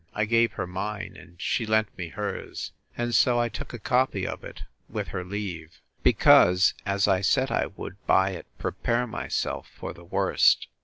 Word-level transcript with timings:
I 0.15 0.25
gave 0.25 0.53
her 0.53 0.65
mine, 0.65 1.15
and 1.15 1.39
she 1.39 1.63
lent 1.67 1.95
me 1.95 2.07
hers: 2.07 2.71
and 2.97 3.13
so 3.13 3.37
I 3.39 3.49
took 3.49 3.71
a 3.71 3.77
copy 3.77 4.25
of 4.25 4.43
it, 4.43 4.63
with 4.89 5.09
her 5.09 5.23
leave; 5.23 5.79
because, 6.01 6.73
as 6.87 7.07
I 7.07 7.21
said 7.21 7.51
I 7.51 7.67
would, 7.67 8.03
by 8.07 8.31
it, 8.31 8.47
prepare 8.57 9.05
myself 9.05 9.67
for 9.77 9.93
the 9.93 10.03
worst. 10.03 10.65